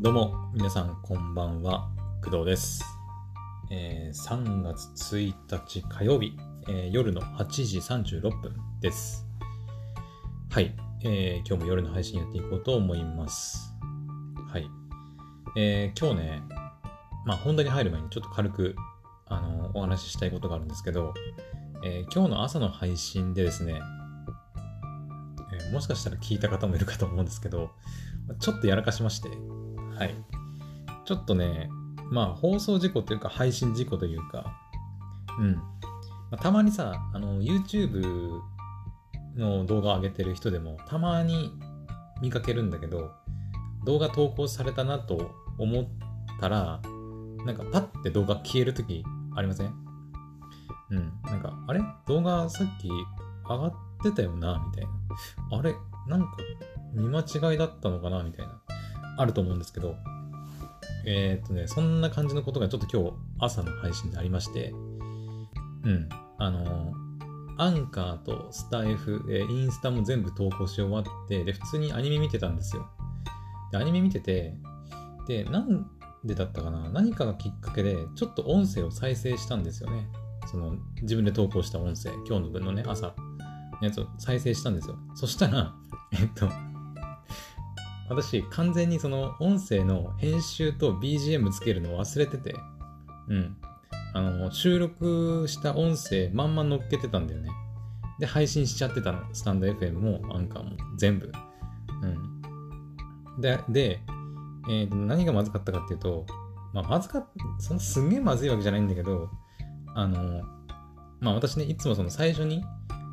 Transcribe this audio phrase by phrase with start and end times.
[0.00, 1.90] どうも、皆さん、こんばんは。
[2.22, 2.84] 工藤です。
[3.68, 6.36] えー3月1日火曜日、
[6.68, 9.26] えー夜の8時36分です。
[10.50, 10.72] はい、
[11.02, 13.74] えー今日も夜の配信やっていこうと思います。
[14.48, 14.70] はい。
[15.56, 16.42] えー今日ね、
[17.26, 18.76] まあ本題に入る前にちょっと軽く、
[19.26, 21.12] あのお話ししたいことがあるんですけど、
[21.84, 23.80] えー今日の朝の配信でですね、
[25.60, 27.72] えーもしかしたら聞いた方もいるかと思うんですけど、
[28.38, 29.28] ちょっとやらかしまして、
[29.98, 30.14] はい。
[31.04, 31.68] ちょっとね、
[32.12, 34.56] まあ放送事故というか配信事故というか、
[35.40, 35.54] うん。
[35.54, 35.62] ま
[36.32, 38.40] あたまにさ、あの、YouTube
[39.36, 41.50] の動画を上げてる人でもたまに
[42.20, 43.10] 見かけるんだけど、
[43.84, 45.84] 動画投稿されたなと思っ
[46.40, 46.80] たら、
[47.44, 49.74] なんかパッて動画消えるときありません？
[50.90, 51.12] うん。
[51.24, 51.80] なんか、あれ？
[52.06, 52.88] 動画さっき
[53.48, 53.72] 上がっ
[54.02, 55.58] てたよなみたいな。
[55.58, 55.74] あれ？
[56.06, 56.28] なんか
[56.94, 58.60] 見間違いだったのかなみたいな。
[59.18, 59.96] あると思うんですけど、
[61.04, 64.70] えーっとね、そんな感じのことがちょっと今日朝の配信でありまして、
[65.84, 66.08] うん。
[66.38, 66.92] あの、
[67.56, 72.86] アンカーとスタイフ、えインスタも全部投稿し終わって、で、普通にアニメ見てたんですよ。
[73.72, 74.54] で、アニメ見てて、
[75.26, 75.90] で、なん
[76.24, 76.88] でだったかな？
[76.90, 80.08] 何かがきっかけで、ちょっと音声を再生したんですよね。
[80.46, 83.14] その、自分で投稿した音声、今日の分のね、朝の
[83.82, 84.96] やつを再生したんですよ。
[85.14, 85.74] そしたら、
[86.12, 86.48] えっと、
[88.08, 92.54] 私、完全にその音声の編集と BGM つけるのを忘れてて、
[93.28, 93.56] うん。
[94.14, 97.50] あの、収録した音声まんま乗っけてたんだよね。
[98.18, 99.22] で、配信しちゃってたの。
[99.34, 101.30] スタンド FM もアンカーも全部。
[102.02, 103.40] うん。
[103.40, 104.00] で、で、
[104.68, 106.26] えーと何がまずかったかっていうと、
[106.72, 107.26] まあ、まずか
[107.58, 109.30] そのすんげえまずいわけじゃないんだけど、
[109.94, 110.42] あの、
[111.20, 112.64] まあ私ね、いつもその最初に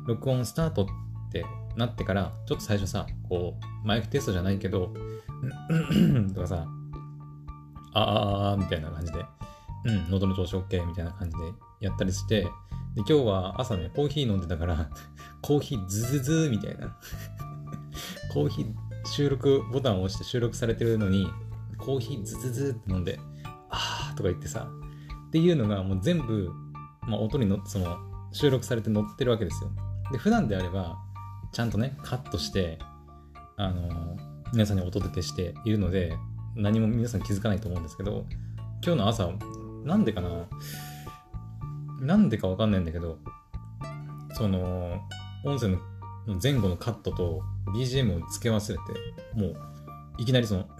[0.06, 0.86] 録音スタートっ
[1.32, 1.44] て
[1.76, 4.94] なってから、ちょっと最初さ、こう、マイクテストじゃないけど、
[5.90, 6.66] う んとかさ、
[7.92, 9.24] あああーみたいな感じで、
[9.84, 11.42] うん、喉の調子 OK みたいな感じで
[11.80, 12.50] やったりして、で、
[12.96, 14.90] 今日は朝ね、コーヒー飲んでたから、
[15.42, 16.96] コーヒーズズズーみたいな。
[18.32, 18.74] コーヒー
[19.06, 21.28] 収録ボタンを押して収録されてるのに、
[21.78, 23.20] コーヒーズズズーって飲んで、
[23.70, 24.68] あーとか言ってさ、
[25.28, 26.50] っていうのがもう全部、
[27.02, 27.98] まあ、音にのその
[28.32, 29.70] 収録されて載ってるわけですよ。
[30.12, 30.98] で、普段であれば、
[31.56, 32.78] ちゃんとね、カットして、
[33.56, 34.18] あの
[34.52, 36.12] 皆さんにお届けしているので、
[36.54, 38.26] 何も皆さん気づかないと思うんですけど、
[38.84, 39.30] 今日の朝、
[39.82, 40.46] なんでかな
[41.98, 43.16] なんでかわかんないんだけど、
[44.34, 45.00] その、
[45.46, 45.78] 音声の
[46.42, 48.82] 前後のカットと BGM を付け忘れて、
[49.40, 49.56] もう、
[50.18, 50.68] いきなりその、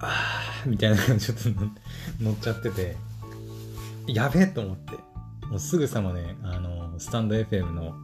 [0.00, 1.70] あーみたいなのがちょっと乗
[2.22, 2.96] 乗っちゃってて、
[4.06, 4.94] やべえと思って、
[5.50, 7.94] もうすぐさまね、あの、スタンド FM の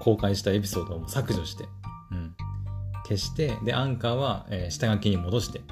[0.00, 1.64] 公開したエピソードを削除して、
[2.10, 2.34] うん。
[3.04, 5.62] 消して、で、アンカーは、えー下書きに戻して、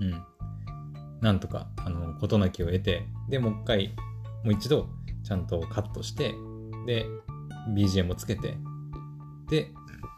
[0.00, 0.22] うん。
[1.20, 3.94] なんとか、あの、事なきを得て、で、もう一回、
[4.44, 4.88] もう一度、
[5.22, 6.34] ちゃんとカットして、
[6.86, 7.06] で、
[7.74, 8.56] BGM をつけて、
[9.48, 9.70] で、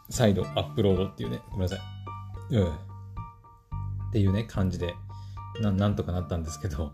[0.09, 2.55] 再度アップロードっていうね、ごめんなさい。
[2.55, 2.67] うん。
[2.67, 2.69] っ
[4.13, 4.93] ていうね、感じで、
[5.61, 6.93] ななんとかなったんですけど、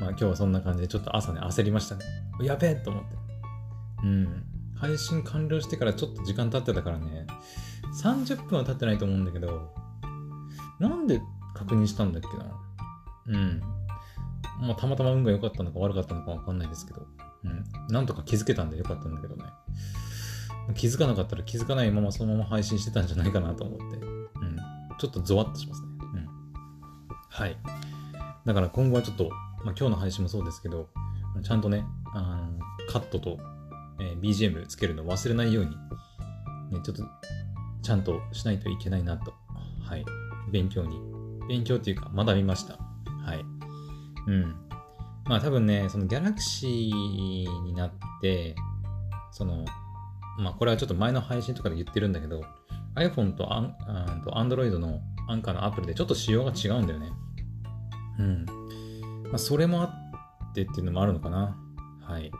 [0.00, 2.04] まあ今日はそんな感じでちょっと朝ね、焦りましたね。
[2.40, 3.08] やべえと思って。
[4.04, 4.44] うん。
[4.76, 7.26] 配信完了してからちょっと時間経ってたからね、
[8.02, 9.72] 30分は経ってないと思うんだけど、
[10.78, 11.22] なんで
[11.54, 12.44] 確認したんだっけな？
[13.26, 13.62] うん。
[14.60, 17.06] まあたまたま運が良かったのか悪かったのかわかんないですけど、
[17.44, 17.64] うん。
[17.88, 19.44] なんとか気づけたんで良かったんだけどね。
[20.74, 24.56] 気づかなかったら気づかないままそのまま配信してたんじゃないかなと思って、うん。
[24.98, 25.88] ちょっとゾワッとしますね。
[26.14, 26.28] うん。
[27.28, 27.56] はい。
[28.44, 29.30] だから今後はちょっと、
[29.64, 30.88] まあ、今日の配信もそうですけど、
[31.42, 32.58] ちゃんとね、あの
[32.90, 33.38] カットと、
[34.00, 37.04] えー BGM つけるの忘れないように、ね、ちょっと
[37.82, 39.34] ちゃんとしないといけないなと、
[39.82, 40.04] はい。
[40.50, 41.00] 勉強に、
[41.48, 42.78] 勉強っていうか学びました。
[43.24, 43.44] はい。
[44.26, 44.56] うん。
[45.26, 48.54] まあ多分ね、そのギャラクシーになって、
[49.32, 49.64] その、
[50.38, 52.42] まあこれはちょっと前の配信とかで言ってるんだけど、
[52.96, 57.12] iPhone とアンと Android のアンカーのアプリでちょっと仕様が違うんだよね。
[58.18, 58.46] うん。
[59.34, 61.56] まあそれもあってっていうのもあるのかな。
[62.02, 62.30] はい。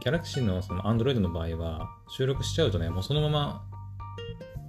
[0.00, 3.64] Galaxy のその Android の場合は収録しちゃうとね、もうそのまま、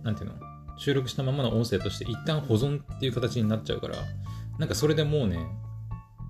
[0.04, 0.36] なんていうの？
[0.80, 3.95] 収録したままの音声として一旦保存っていう形になっちゃうから、
[4.57, 5.38] なんかそれでもうね、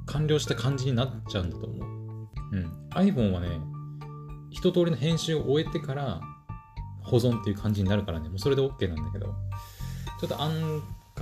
[0.05, 1.87] 完了した感じになっちゃうんだと思う。
[2.51, 2.89] うん。
[2.89, 3.47] iPhone はね、
[4.49, 6.19] 一通りの編集を終えてから
[7.01, 9.27] 保存っていう感じになるからね、もうそれで OK なんだけど、
[10.19, 10.49] ちょっとア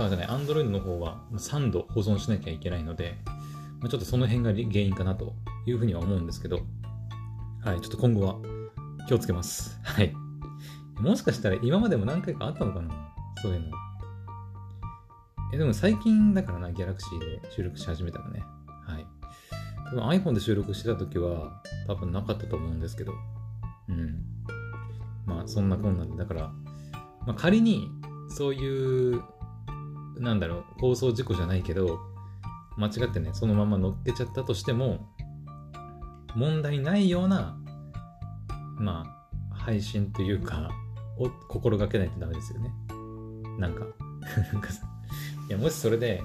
[0.00, 3.18] カーじゃない、Android の方は3度保存しなきゃいけないので、
[3.80, 5.34] ま、ちょっとその辺が原因かなと
[5.66, 6.60] いうふうには思うんですけど、
[7.62, 8.36] はい、ちょっと今後は
[9.06, 9.78] 気をつけます。
[9.82, 10.14] はい。
[10.98, 13.12] もしかしたら今までも何回かあったのかな？
[13.42, 13.76] そういうの。
[15.52, 18.42] え、でも最近だからな、ギャラクシーで収録し始めたらね。
[18.86, 19.06] はい。
[19.90, 23.12] 多分 iPhone で収録してた時は多分なかったと思うんですけど。
[23.88, 24.22] うん。
[25.26, 26.52] まあそんなこんなで、だから、
[27.26, 27.90] まあ、仮に
[28.28, 29.22] そういう、
[30.20, 31.98] なんだろう、放送事故じゃないけど、
[32.76, 35.08] 間違ってね、そのまま乗っけちゃったとしても、
[36.36, 37.58] 問題ないような、
[38.78, 39.04] ま
[39.50, 40.70] あ、配信というか、
[41.18, 42.70] を心がけないとダメですよね。
[43.58, 43.84] なんか、
[45.48, 46.22] いや、もしそれで、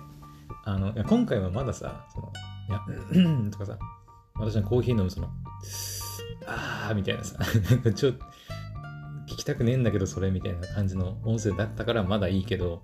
[0.66, 2.34] あの、今回はまださ、その、
[2.70, 3.78] いや、 とかさ、
[4.36, 5.30] 私はコーヒー飲むその、
[6.48, 7.40] あーみたいなさ、
[7.96, 8.26] ちょっと、
[9.28, 12.84] 聞きたくねえんだけどそれみたいな感じの音声だったからまだいいけど、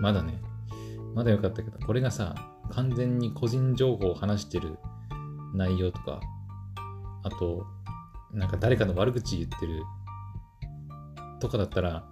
[0.00, 0.40] まだね、
[1.14, 2.34] まだよかったけど、これがさ、
[2.70, 4.78] 完全に個人情報を話してる
[5.54, 6.20] 内容とか、
[7.22, 7.66] あと、
[8.32, 9.82] なんか誰かの悪口言ってる
[11.40, 12.04] とかだったら、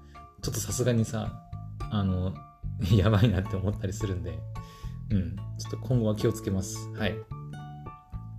[0.42, 1.48] ちょっとさすがにさ、
[1.90, 2.34] あの、
[2.94, 4.38] やばいなって思ったりするんで、
[5.10, 6.92] うん、ちょっと今後は気をつけます。
[6.94, 7.16] はい。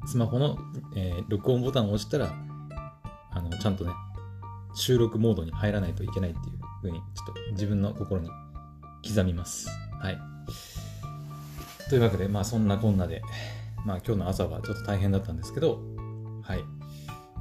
[0.06, 0.58] スマホの、
[0.96, 2.34] えー、録音ボタンを押したら、
[3.32, 3.92] あの、ちゃんとね、
[4.74, 8.30] 収録モードに入らないといけないっていう風に、ちょっと自分の心に
[9.08, 9.70] 刻みます。
[10.02, 10.20] はい。
[11.90, 13.22] というわけで、まあそんなこんなで、
[13.86, 15.80] まあ今日の朝はちょっと大変だったんですけど、
[16.44, 16.64] はい。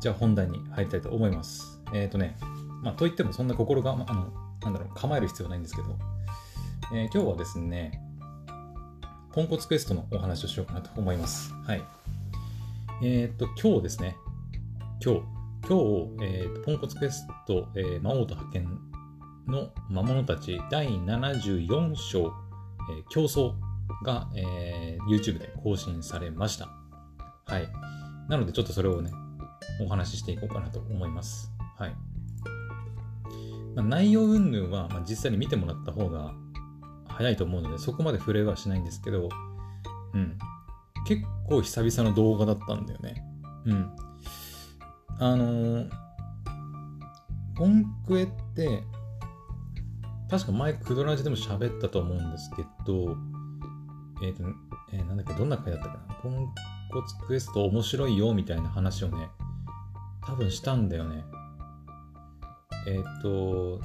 [0.01, 1.81] じゃあ本題に入りたいと思います。
[1.93, 2.37] えっ、ー、とね、
[2.83, 4.33] まあといってもそんな心が、あの、
[4.63, 5.97] なんだろう、構える必要はないんですけど、
[6.93, 8.01] えー、今日はですね、
[9.33, 11.53] ポンコツクエストのお話をしようかなと思います。
[11.67, 11.85] はい。
[13.03, 14.17] えっ、と、今日ですね、
[15.05, 15.21] 今日、
[15.69, 18.88] 今日、えーと、ポンコツクエスト、えー、魔王と派遣
[19.49, 22.21] の魔物たち第74章、
[22.91, 23.55] えー、競争
[24.05, 26.69] が、えー、YouTube で更新されました。
[27.47, 27.69] はい。
[28.29, 29.11] なのでちょっとそれをね、
[29.81, 31.51] お話ししていこうかなと思います。
[31.77, 31.97] はい。
[33.75, 36.35] まあ、内容云々は、まあ、実際に見てもらった方が
[37.09, 39.29] 早いと思うので、そこまで触れはしないんですけど、
[40.15, 40.39] うん。
[41.07, 43.25] 結構久々の動画だったんだよね。
[43.65, 43.91] うん。
[45.21, 45.91] あのー、
[47.57, 48.83] ポンクエって、
[50.31, 53.17] 確か前、クドラジでも喋ったと思うんですけど、
[54.23, 54.45] えっ、ー、と、
[54.93, 56.15] えー、なんだっけ、どんな回だったかな。
[56.23, 56.49] ポン
[56.91, 59.29] コツクエスト面白いよみたいな話をね、
[60.27, 61.25] 多分したんだよね。
[62.87, 63.81] えっ、ー、と、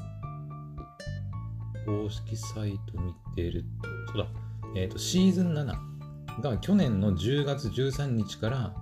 [1.85, 4.27] 公式サイト見てると、そうだ、
[4.75, 5.65] えっ、と、シーズン7
[6.41, 8.73] が去年の10月13日から、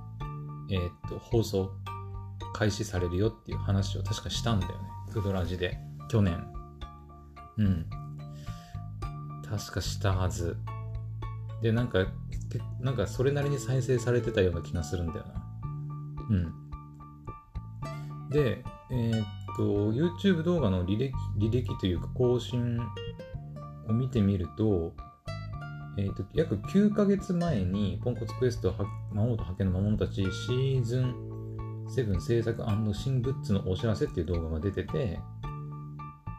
[0.72, 0.80] えっ、
[1.10, 1.72] と、放送
[2.54, 4.78] 開始されるよっていう話を確かしたんだよね。
[5.12, 5.78] クドラジで。
[6.10, 6.61] 去年。
[7.58, 7.86] うん。
[9.48, 10.58] 確かしたはず。
[11.62, 12.08] で、なんか、
[12.80, 15.44] なんかそれなりに再生されてたような気がするんだよな。
[16.30, 16.54] うん。
[18.30, 19.26] で、えー、っ
[19.58, 22.80] と、YouTube 動画の履歴、履歴というか更新
[23.88, 24.94] を見てみると、
[25.98, 28.74] えー、っと、約9ヶ月前に、ポンコツクエスト
[29.12, 31.32] 魔王と覇権の魔物たちシーズン
[31.90, 32.64] セブン制作
[32.94, 35.20] 新グッズのお知らせっていう動画が出てて、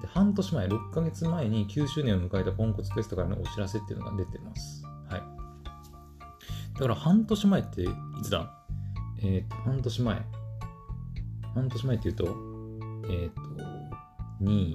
[0.02, 4.82] で半年前、6ヶ月前に9周年を迎えたポンコツクエストからのお知らせっていうのが出てます。
[5.08, 5.22] はい。
[6.74, 7.88] だから半年前ってい
[8.22, 8.52] つだ？
[9.22, 10.22] えっ、ー、と、半年前。
[11.54, 12.24] 半年前って言うと、
[13.08, 13.40] えっ、ー、と、
[14.42, 14.74] 2、1、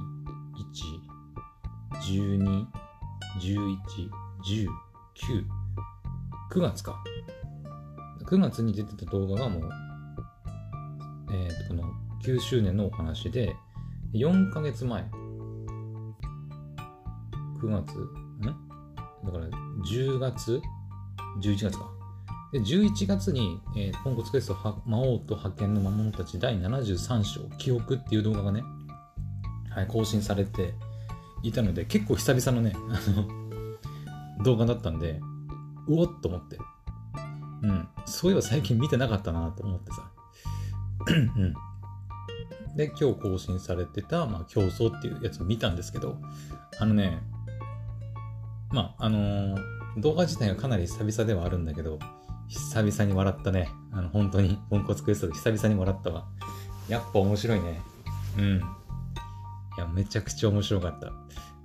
[2.02, 2.66] 12、
[3.42, 3.78] 11、
[4.46, 5.46] 10、9、
[6.52, 7.04] 9月か。
[8.26, 9.70] 9月に出てた動画がもう
[11.30, 11.84] えー、とこの
[12.24, 13.56] 9周年のお話で、
[14.14, 15.04] 4ヶ月前、
[17.62, 18.42] 9月、ん？
[19.26, 19.48] だから
[19.86, 20.62] 10月
[21.42, 21.90] ?11 月か。
[22.54, 28.64] で、11月に、えー、ポンコツクエスト魔王と派遣の魔物たち第73章、記憶っていう動画がね、
[29.70, 30.74] はい、更新されて
[31.44, 35.20] いたので、結構久々のね、あの、動画だったんで、
[35.88, 36.58] うおっと思って。
[37.64, 37.88] うん。
[38.06, 40.12] そういえば最近見てなかったなと思ってさ。
[41.10, 41.54] うん
[42.78, 46.18] で、今日更新されてた、まあ、競争っていうやつを見たんですけど、
[46.78, 47.20] あのね、
[48.70, 49.58] まあ、あのー、
[49.98, 51.98] 動画自体がかなり久々ではあるんだけど、
[52.48, 53.70] 久々に笑ったね。
[53.92, 56.28] あの、本当に、ポンコツクエストで久々に笑ったわ。
[56.88, 57.82] やっぱ面白いね。
[58.38, 58.58] うん。
[58.58, 58.62] い
[59.80, 61.14] や、めちゃくちゃ面白かった。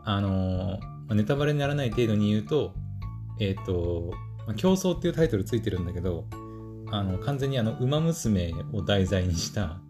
[0.05, 2.73] あのー、ネタバレにならない程度に言うと、
[3.39, 4.13] えっ、ー、と、
[4.47, 6.25] ま、競争っていうタイトルついてるんだけど、
[6.91, 9.82] あの、完全にあの、馬娘を題材にした、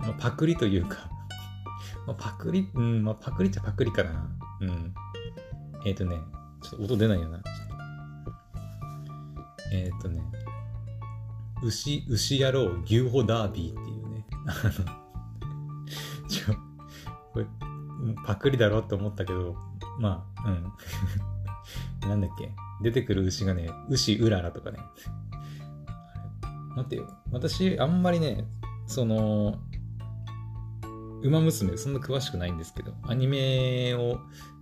[0.00, 0.96] まあ、パクリというか
[2.06, 4.28] まあ、パクリ、うん、まあ、パクリっちゃパクリかな。
[4.60, 4.94] うん。
[5.84, 6.16] えっ、ー、とね、
[6.62, 7.40] ちょっと音出ないよな。
[9.72, 10.22] えっ、ー、とね、
[11.62, 16.54] 牛、牛野郎牛歩ダービーっていうね、あの、ちょ、
[17.32, 17.46] これ、
[18.24, 19.56] パクリだろって思ったけど、
[19.98, 20.72] まあ、うん。
[22.08, 22.50] なんだっけ？
[22.82, 24.78] 出てくる牛がね、牛うららとかね。
[26.76, 27.06] 待ってよ。
[27.30, 28.46] 私、あんまりね、
[28.86, 29.58] その、
[31.22, 34.18] ウマ娘、そんな詳しくないんですけど、アニメを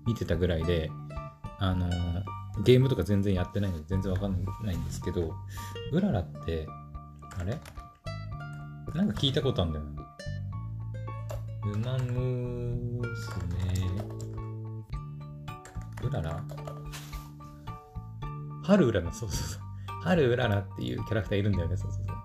[0.07, 0.91] 見てたぐらいで、
[1.59, 1.89] あの、
[2.65, 5.35] ゲームとか全然やってないので全然わかんないんですけど、
[5.93, 6.67] うららって、
[7.39, 7.59] あれ？
[8.95, 10.03] なんか聞いたことあるんだよな。
[11.71, 13.03] ウマ娘、
[16.03, 16.43] うらら？
[18.65, 19.63] 春うらら、そうそうそう。
[20.03, 22.17] 春うららっていうキャラクターいるんだよね、そうそうそう。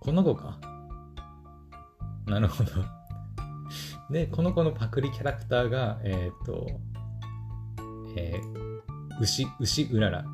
[0.00, 0.58] この子か。
[2.32, 2.70] なるほど。
[4.10, 6.66] で、この子のパクリキャラクターが、えっ、ー、と、
[8.16, 10.24] えー、牛、牛うらら。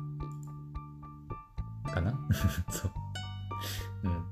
[1.93, 2.13] かな？
[2.71, 2.91] そう。
[4.03, 4.23] うん。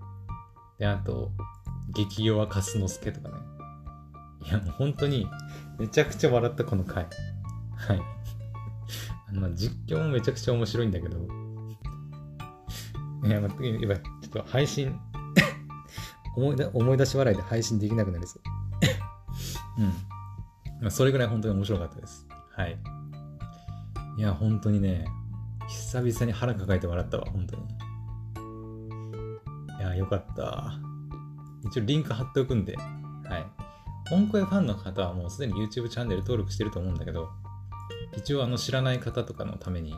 [0.77, 1.31] で、あと、
[1.89, 3.35] 激弱かすのすけとかね。
[4.45, 5.27] いや、もう本当に、
[5.79, 7.07] めちゃくちゃ笑ったこの回。
[7.75, 8.01] はい。
[9.29, 11.17] あの、実況もめちゃくちゃ面白いんだけど、
[13.25, 14.97] いや、まあ、今、ちょっと配信
[16.37, 18.43] 思い出、思い出し笑いで配信できなくなりそう。
[19.81, 19.87] うん。
[20.81, 22.27] まあ、それぐらい本当に面白かったです。
[22.55, 22.77] はい。
[24.17, 25.05] いや、本当にね、
[25.67, 27.63] 久々に腹抱えて笑ったわ、本当に。
[29.79, 30.73] いや、よかった。
[31.65, 33.45] 一応リンク貼っておくんで、はい。
[34.09, 37.29] 本声ファンの方はもうすでに YouTube チャンネル登録してると思うんだけど、
[38.15, 39.95] 一応あの知らない方とかのために、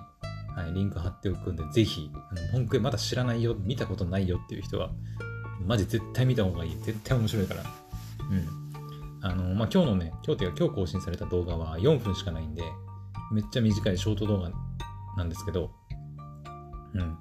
[0.55, 4.91] はい、リンク貼っておくんで、ぜひ、あの本クまだ知らないよ、見たことないよっていう人は、
[5.66, 6.78] マジ絶対見た方がいい。
[6.82, 7.63] 絶対面白いから。
[8.32, 8.70] うん。
[9.22, 12.63] あの、まあ、今日のね、今日っていうか今日更新された動画は4分しかないんで、
[13.32, 14.51] めっちゃ短いショート動画
[15.18, 15.72] なんですけど、
[16.94, 17.18] うん。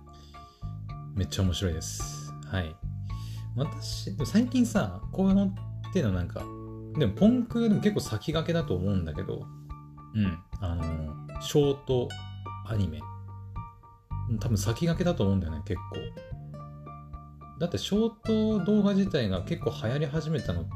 [1.15, 2.33] めっちゃ面白いです。
[2.47, 2.75] はい。
[3.57, 6.45] 私、最近さ、こういうのっていうのはなんか、
[6.99, 9.45] でもポンクでも結構先駆けだと思うんだけど、
[10.15, 10.39] うん。
[10.61, 12.09] あの、ショート
[12.67, 13.01] アニメ。
[14.41, 15.97] 多分先駆けだと思うんだよね、結構。
[17.59, 20.71] だってショート動画自体が結構流行り始めたのって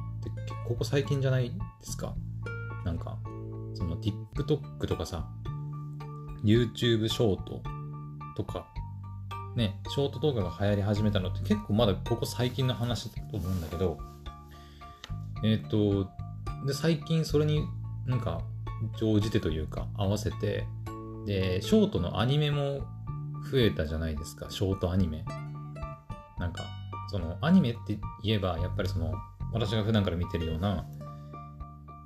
[0.67, 2.15] ここ最近じゃないですか？
[2.85, 3.19] なんか、
[3.75, 5.29] その TikTok とかさ、
[6.45, 7.63] YouTube ショート
[8.37, 8.67] とか、
[9.55, 13.99] ね、ショート動画が流行り始めたのって結構まだここ最近の話だと思うんだけど、
[15.45, 16.11] えっ、ー、と、
[16.67, 17.65] で、最近それに
[18.07, 18.41] なんか
[18.99, 20.67] 乗じてというか合わせて、
[21.27, 22.81] で、ショートのアニメも
[23.51, 25.25] 増えたじゃないですか、ショートアニメ。
[26.43, 26.65] なんか、
[27.09, 29.15] そのアニメって言えば、やっぱりその、
[29.53, 30.85] 私が普段から見てるような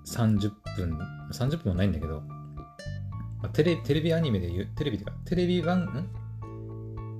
[0.06, 0.98] 30分、
[1.32, 2.22] 30分はないんだけど、
[3.52, 6.10] テレテレビアニメで言う、テレビとか、テレビ版、ん？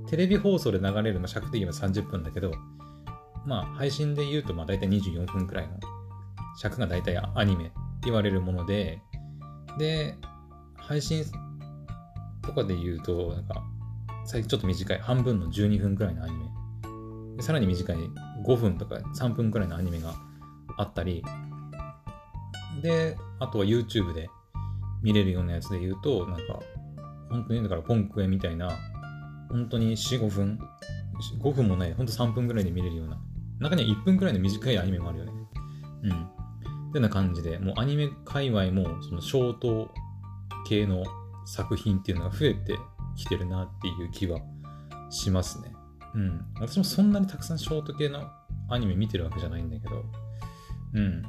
[0.06, 2.52] テレビ放送で流れるの尺的には30分だけど、
[3.46, 5.78] まあ配信で言うとまあ大体24分くらいの
[6.58, 7.72] 尺が大体アニメって
[8.04, 9.00] 言われるもので、
[9.78, 10.16] で、
[10.76, 11.24] 配信
[12.42, 13.62] とかで言うと、なんか、
[14.24, 16.44] 最近ちょっと短い、半分の12分くらいのアニメ。
[17.40, 17.96] さらに短い
[18.44, 20.14] 5分とか3分くらいのアニメが
[20.76, 21.24] あったり、
[22.82, 24.28] で、あとは YouTube で
[25.02, 26.60] 見れるようなやつで言うと、なんか、
[27.30, 28.70] 本当にだからポンクエみたいな、
[29.50, 30.58] 本当に4、5分、
[31.40, 33.18] 5分もない、本当3分くらいで見れるような、
[33.60, 35.32] 中には1分くらいの短いアニメもあるよね。
[36.04, 36.24] うん。
[36.90, 39.92] ってな感じで、もうアニメ界隈も、そのショート
[40.68, 41.04] 系の
[41.44, 42.76] 作品っていうのが増えて
[43.16, 44.40] きてるなっていう気は
[45.10, 45.75] しますね。
[46.16, 46.44] うん。
[46.54, 48.28] 私もそんなにたくさんショート系の
[48.68, 50.04] アニメ見てるわけじゃないんだけど、
[50.94, 51.22] うん。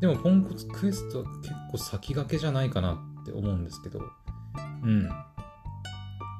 [0.00, 4.00] でも、ポンコツクエストは結構先駆けじゃないかなって思うんですけど、
[4.82, 5.08] うん。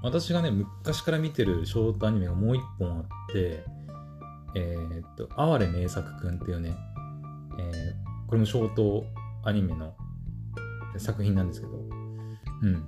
[0.03, 3.65] 私がね、昔から見てるショートアニメがもう一本あって、
[4.57, 6.75] えー、っと、哀れ名作くんっていうね、
[7.59, 9.05] えー、これもショート
[9.45, 9.95] アニメの
[10.97, 11.73] 作品なんですけど、
[12.63, 12.83] うん。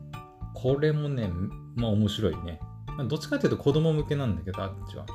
[0.54, 1.30] これもね、
[1.74, 2.60] まあ面白いね。
[3.04, 5.06] どっちかっていうと子供向けなんだけど、あっちは。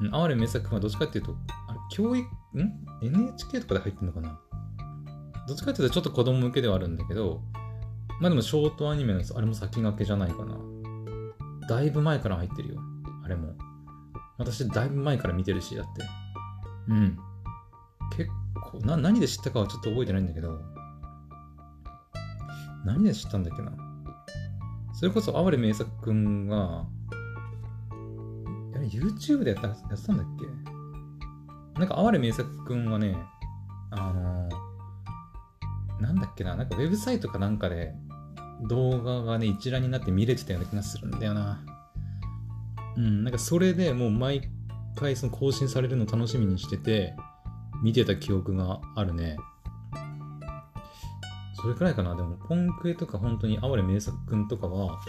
[0.00, 1.36] うん、哀れ名作はどっちかっていうと、
[1.68, 4.38] あれ、教育、ん ?NHK とかで入ってんのかな？
[5.48, 7.42] どっちかっていうとちょっと子供向けではあるんだけど、
[8.20, 10.58] まあでもショートアニメの、あれも先駆けじゃないかな。
[11.68, 12.80] だいぶ前から入ってるよ。
[13.24, 13.54] あれも。
[14.38, 16.02] 私、だいぶ前から見てるし、だって。
[16.88, 17.18] うん。
[18.16, 18.30] 結
[18.70, 20.60] 構、な、何で知ったかはちょっと覚えてないんだけど、
[22.84, 23.72] 何で知ったんだっけな？
[24.98, 26.86] それこそ、哀れ名作くんが、
[28.74, 30.26] あれ、YouTube でやったやってたんだっ
[31.74, 31.78] け？
[31.78, 33.14] なんか、哀れ名作くんはね、
[33.90, 37.94] あのー、なんだっけな、なんかウェブサイトかなんかで
[38.68, 41.62] 動画がね、一覧になって見れてたような気がするんだよな。
[42.96, 44.48] うん、なんかそれでもう毎
[44.94, 47.14] 回その更新されるの楽しみにしてて、
[47.82, 49.36] 見てた記憶があるね。
[51.66, 52.14] それくらいかな。
[52.14, 55.00] でも、ポンクエとか本当に、哀れ名作くんとかは、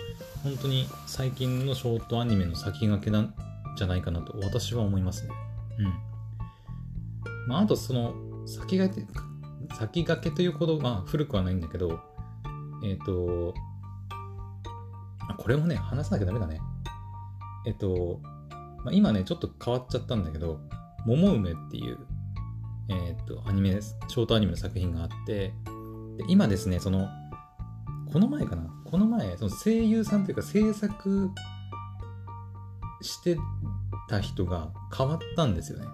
[0.44, 3.36] 本当に最近のショートアニメの先駆けなん
[3.78, 5.34] じゃないかなと私は思いますね。
[5.78, 5.94] うん。
[7.48, 8.16] まあ、あとその、
[8.48, 12.00] 先駆け、先駆けというほど、まあ、古くはないんだけど、
[12.84, 13.54] えっ、ー、と、
[15.38, 16.60] これもね、話さなきゃダメだね。
[17.68, 18.20] えっ、ー、と、
[18.84, 20.60] まあ、今ね、ちょっと変わっちゃったんだけど、
[21.06, 22.00] 桃梅っていう、
[22.90, 23.96] えっ、ー、と、アニメです。
[24.08, 25.54] ショートアニメの作品があって、
[26.18, 27.08] で今ですね、その、
[28.12, 28.64] この前かな？
[28.86, 31.30] この前、その声優さんというか制作
[33.02, 33.38] して
[34.10, 35.86] た人が変わったんですよね。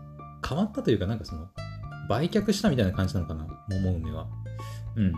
[0.48, 1.48] 変わったというか、なんかその、
[2.10, 3.46] 売却したみたいな感じなのかな？
[3.70, 4.28] 桃梅は。
[4.96, 5.14] うん。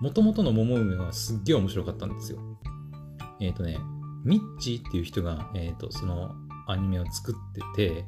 [0.00, 2.38] もともとの桃梅はすっげえ面白かったんですよ。
[3.40, 3.78] えっ、ー、とね、
[4.24, 6.34] ミッチーっていう人が、えっ、ー、と、その
[6.66, 7.34] アニメを作っ
[7.76, 8.04] てて、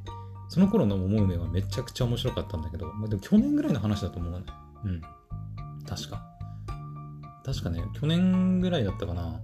[0.49, 4.47] その頃の桃梅はめちゃくちゃ面白かったんだけど、まあでも去年ぐらいの話だと思うね。
[4.85, 5.01] うん。
[5.87, 6.23] 確か。
[7.45, 9.41] 確かね、去年ぐらいだったかな。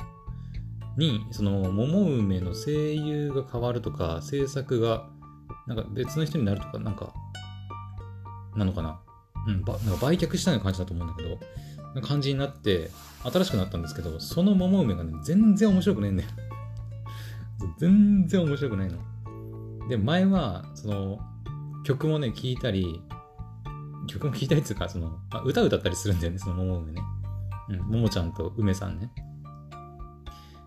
[0.96, 5.08] に、その、桃梅の声優が変わるとか、制作が、
[5.66, 7.12] なんか別の人になるとか、なんか、
[8.56, 9.00] なのかな。
[9.46, 11.38] うん、ばなんか売却したような感じだと思うんだけど、
[11.94, 12.90] な感じになって、
[13.25, 16.28] 新しくなったんですけど、その桃梅がね、全然面白くねえんだよ。
[17.78, 18.99] 全然面白くないの。
[19.88, 21.20] で、前は、その、
[21.84, 23.00] 曲もね、聴いたり、
[24.06, 27.02] 曲も聴いたりっていうか、その、あ、歌歌ったりするんだよね、その桃梅ね。
[27.68, 29.11] うん、ももちゃんと梅さんね。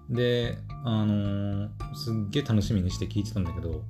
[0.10, 3.84] で、あのー、すっげえ楽しみにして聴いてたんだけど、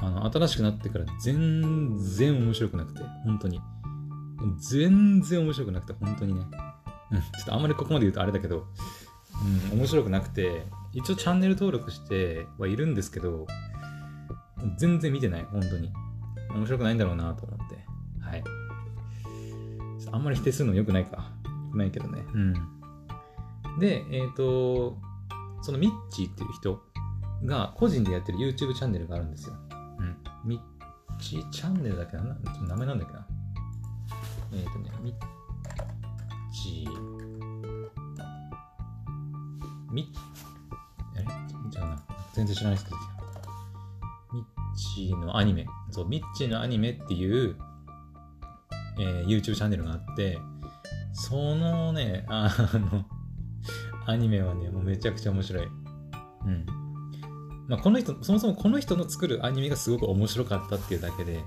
[0.00, 3.60] あの、新しくなってから全然面白くなくて、本当に。
[4.58, 6.42] 全然面白くなくて、本当にね。
[7.10, 8.66] ちょっとあんまりここまで言うとあれだけど、
[9.72, 13.46] うん、面白くなくて、一応チャンネル登録してはいるんですけど、
[14.76, 15.92] 全然見てない、本当に。
[16.50, 17.78] 面白くないんだろうなと思って。
[18.20, 18.44] はい。
[20.12, 21.30] あんまり否定するの良くないか。
[21.66, 22.24] 良くないけどね。
[22.34, 22.54] うん。
[23.78, 24.98] で、えっ、ー、と、
[25.62, 26.80] そのミッチーっていう人
[27.44, 29.54] が個人でやってる YouTube チャンネルがあるんですよ。
[29.98, 30.16] うん。
[30.44, 32.22] ミッチーチャンネルだっけな？
[32.68, 33.26] 名前なんだっけな？
[34.52, 35.14] えっ、ー、とね、ミッ
[36.52, 36.92] チー、
[39.92, 41.24] ミッ、え？
[41.70, 42.02] じゃあな、
[42.32, 42.96] 全然知らないですけど、
[44.32, 44.44] ミッ
[44.76, 47.56] チーのアニメ、そう、ミッチーのアニメっていう、
[48.98, 50.38] えー、YouTube チャンネルがあって、
[51.12, 53.04] そのね、あの、
[54.06, 55.66] アニメはね、もうめちゃくちゃ面白い。
[55.66, 55.68] う
[56.50, 56.66] ん。
[57.68, 61.44] まあ、この人、そもそもこの人の作るアニメがすごく面白かったっていうだけで、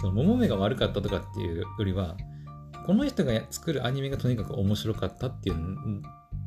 [0.00, 2.16] その、桃目が悪かったとかっていうよりは、
[2.86, 5.56] この人が作るアニメがとにかく面白かったっていう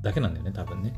[0.04, 0.94] だけなんだよね、多分ね。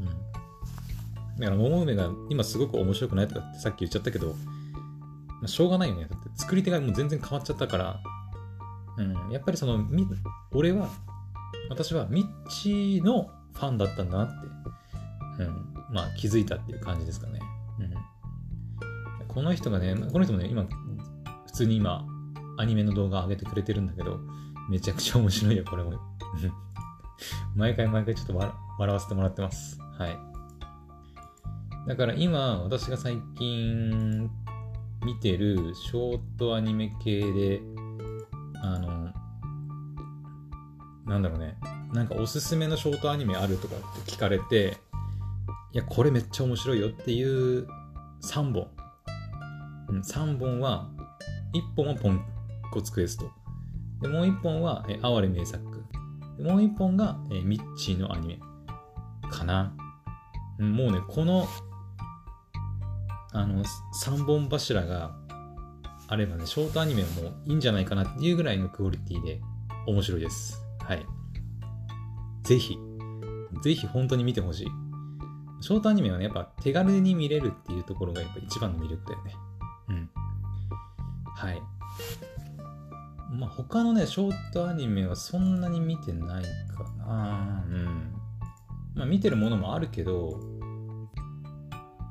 [0.00, 1.40] うん。
[1.40, 6.06] だから、桃梅が今すごく面白くないとかってさっき言っちゃったけど、まあ、しょうがないよね。
[6.08, 8.00] だって作り手がもう全然変わっちゃったから、
[8.98, 10.06] うん、やっぱりその、み、
[10.52, 10.88] 俺は、
[11.70, 14.28] 私はミッチーのファンだったんだなっ
[15.36, 17.40] て、うん、まあ気づいたっていう感じですかね。
[17.80, 17.94] うん。
[19.28, 20.64] この人がね、この人もね、今、
[21.46, 22.04] 普通に今、
[22.56, 24.18] アニメの動画上げてくれてるんだけど、
[24.68, 25.92] めちゃくちゃ面白いよ、これも。
[27.56, 29.78] 毎回毎回ちょっと笑わせてもらってます。
[29.98, 30.18] はい。
[31.88, 34.30] だから今、私が最近
[35.04, 37.62] 見てるショートアニメ系で、
[38.62, 38.87] あの、
[41.08, 41.56] なんだろうね、
[41.92, 44.76] なんかおすすめのショートアニメあるとかって聞かれて、
[45.72, 47.66] いや、これめっちゃ面白いよっていう
[48.22, 48.68] 3本。
[49.88, 50.90] うん、3本は、
[51.54, 52.20] 1本はポン
[52.70, 53.30] コツクエスト。
[54.02, 55.62] で、もう1本は、え哀れ名作。
[56.36, 58.38] でもう1本が、えミッチーのアニメ。
[59.30, 59.74] かな。
[60.58, 61.48] もうね、この、
[63.32, 65.16] あの、3本柱が
[66.06, 69.40] あればね、ショートアニメはもういいんじゃないかなっていうぐらいのクオリティで
[69.86, 70.67] 面白いです。
[70.88, 71.06] はい。
[72.44, 72.78] ぜひ、
[73.62, 74.66] ぜひ本当に見てほしい。
[75.60, 79.34] ショートアニメはね、やっぱ手軽に見れるっていうところがやっぱ一番の魅力だよね。
[79.88, 80.10] うん。
[81.36, 81.62] はい。
[83.30, 87.64] まあ、他のね、ショートアニメはそんなに見てないかな。
[87.68, 88.14] うん。
[88.94, 90.40] まあ、見てるものもあるけど、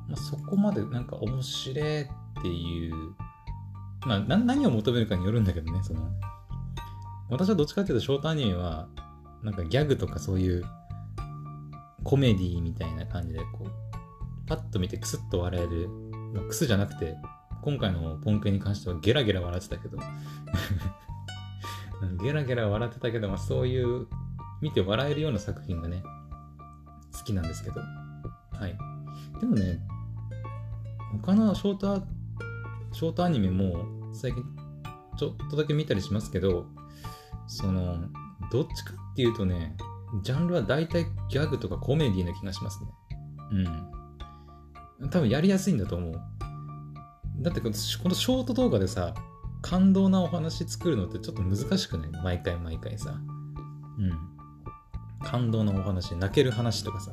[0.06, 2.06] まあ、そこまでなんか面白いっ
[2.42, 2.94] ていう、
[4.06, 6.08] まあ、何を求めるかによるんだけどね、その、
[7.30, 8.88] 私はどっちかっていうとショートアニメは、
[9.42, 10.64] なんかギャグとかそういう
[12.04, 13.70] コメディみたいな感じで、こう、
[14.46, 15.88] パッと見てクスッと笑える、
[16.34, 17.16] まあ、クスじゃなくて、
[17.62, 19.98] 今回のポンケに関してはゲラゲラ笑ってたけど
[22.22, 24.06] ゲラゲラ笑ってたけど、まあ、そういう
[24.62, 26.02] 見て笑えるような作品がね、
[27.12, 27.80] 好きなんですけど。
[27.80, 27.86] は
[28.66, 28.76] い。
[29.40, 29.80] でもね、
[31.22, 32.02] 他のショート、
[32.92, 34.44] ショートアニメも最近
[35.16, 36.66] ちょっとだけ見たりしますけど、
[37.48, 37.96] その、
[38.52, 39.76] どっちかっていうとね、
[40.22, 42.88] ジャンルは大体ギャグとかコメディな気がしますね。
[45.00, 45.10] うん。
[45.10, 46.20] 多分やりやすいんだと思う。
[47.40, 49.14] だってこのショート動画でさ、
[49.60, 52.10] 感動なお話作るのってちょっと難しくない？
[52.22, 53.20] 毎回毎回さ。
[53.98, 55.26] うん。
[55.26, 57.12] 感動なお話、泣ける話とかさ、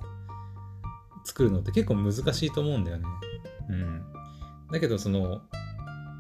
[1.24, 3.06] 作るのって結構難しいと思うんだよね。
[3.70, 4.04] うん。
[4.72, 5.42] だけどその、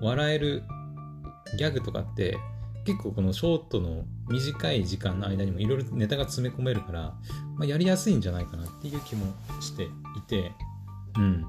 [0.01, 0.63] 笑える
[1.58, 2.38] ギャグとかって
[2.86, 7.02] 結構このショートの短い時間の間にもいろいろネタが詰め込めるから、
[7.58, 9.26] まあ、やりやすいんじゃないかなっていう気も
[9.60, 9.89] してい
[10.28, 10.52] て、
[11.17, 11.45] うん。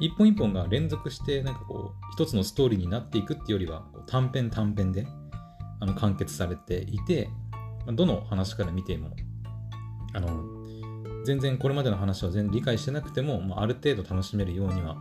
[0.00, 5.06] 一本一本が連続してなんかこう一つのストーリーになっていくっていうよりは短編短編で
[5.80, 7.28] あの完結されていて
[7.86, 9.14] どの話から見ても
[10.14, 10.62] あの
[11.24, 14.96] 全然これまでの話を全然理解してなくても、まあ、ある程度楽しめるようには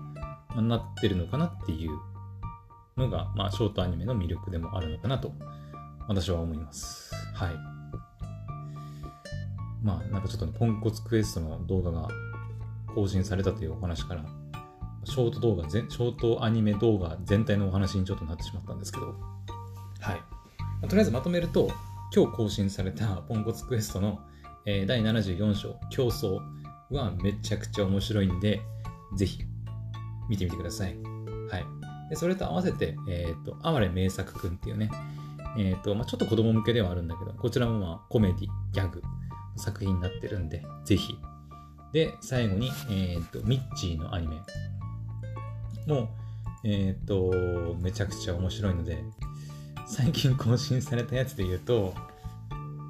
[0.55, 1.91] なってるのかなっていう
[2.97, 5.33] のが、まあ、ショートアニメの魅力でもあるのかなと
[6.07, 7.13] 私は思います。
[7.33, 7.55] はい。
[9.81, 12.07] まあなんかちょっとね、ポンコツクエストの動画が
[12.93, 14.25] 更新されたというお話から
[15.03, 19.15] ショート動画、ショートアニメ動画全体のお話にちょっとなってしまったんですけど、
[19.99, 20.87] はい。
[20.87, 21.71] とりあえずまとめると、
[22.15, 24.19] 今日更新された ポンコツクエストの、
[24.65, 26.39] えー、第74章、競争
[26.91, 28.61] はめちゃくちゃ面白いんで、
[29.15, 29.43] ぜひ
[30.29, 30.95] 見てみてください。
[31.49, 31.80] はい。
[32.11, 34.91] でそれと合わせて、えっ、ー、と、哀れ名作くんっていうね、
[35.57, 38.39] えっ、と、まあ、ちょっと子供向けではあるんだけど、こちらもまあコメディ、
[38.73, 39.07] ギャグの
[39.55, 41.17] 作品になってるんで、ぜひ。
[41.93, 44.35] で、最後に、えっ、と、ミッチーのアニメ、
[45.87, 46.09] もう、
[46.65, 47.31] えっ、と、
[47.79, 49.05] めちゃくちゃ面白いので、
[49.87, 51.93] 最近更新されたやつで言うと、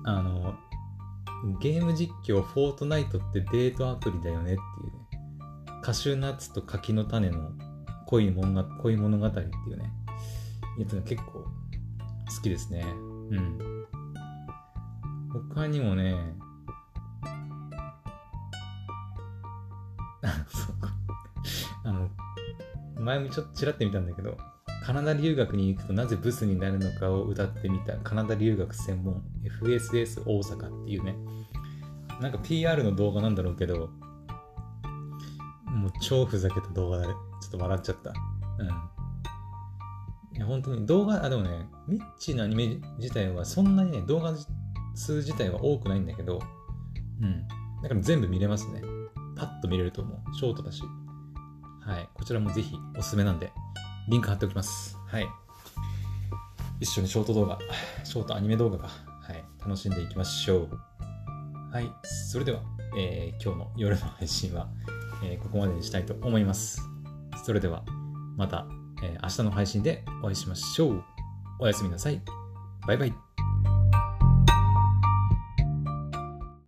[0.04, 0.56] あの、
[1.60, 7.52] ゲーム実況フォートナイトってデートアプリだよねっていうね、カシューナッツと柿の種の
[8.12, 9.44] 恋物恋物語ってい
[9.74, 9.90] うね、
[10.78, 11.48] やつが結構好
[12.44, 12.86] きですね。
[13.32, 13.58] うん。
[15.50, 16.14] 他にもね、
[20.50, 20.94] そうか。
[21.86, 22.10] あの、
[23.00, 24.38] 前もちょっとちらってみたんだけど、
[24.84, 31.16] カナダ留学に行くとなぜブスになるのかを歌ってみたカナダ留学専門 FSS 大阪っていうね、
[32.20, 33.90] なんか PR の動画なんだろうけど、
[35.72, 37.14] もう超ふざけた動画で、ちょ
[37.48, 38.14] っと笑っちゃった。
[38.60, 38.68] うん。
[40.38, 44.34] いや、本当に動画、あ、でもね、ミッチーのアニメ自体はそんなにね、動画
[44.96, 46.42] 数自体は多くないんだけど、
[47.22, 47.48] うん。
[47.84, 48.82] だから全部見れますね。
[49.36, 50.36] パッと見れると思う。
[50.36, 50.84] ショートだし。
[51.82, 52.10] はい。
[52.14, 53.52] こちらもぜひおすすめなんで、
[54.10, 54.98] リンク貼っておきます。
[55.08, 55.28] はい。
[56.80, 57.60] 一緒にショート動画、
[58.04, 60.70] ショートアニメ動画が、はい、楽しんでいきましょう。
[61.72, 61.92] はい。
[62.04, 62.62] それでは、
[62.98, 64.68] えー、今日の夜の配信は、
[65.24, 66.82] え、ここまでにしたいと思います。
[67.46, 67.84] それでは、
[68.38, 68.68] また、
[69.04, 71.04] え、明日の配信でお会いしましょう。
[71.60, 72.22] おやすみなさい。
[72.88, 73.31] バイバイ。